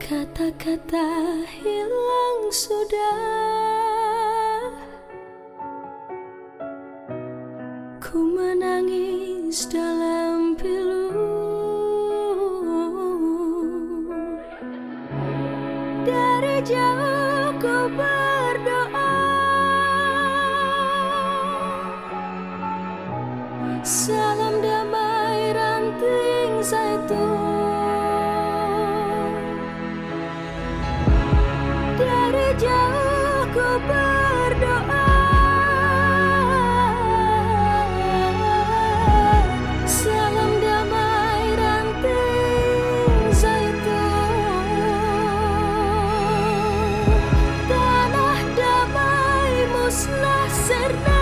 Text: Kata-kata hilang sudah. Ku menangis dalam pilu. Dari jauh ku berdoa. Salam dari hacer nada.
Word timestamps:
Kata-kata 0.00 1.44
hilang 1.60 2.40
sudah. 2.48 3.20
Ku 8.00 8.16
menangis 8.32 9.68
dalam 9.68 10.56
pilu. 10.56 11.12
Dari 16.08 16.64
jauh 16.64 17.52
ku 17.60 17.76
berdoa. 17.92 19.12
Salam 23.84 24.64
dari 24.64 24.80
hacer 50.70 50.94
nada. 50.94 51.20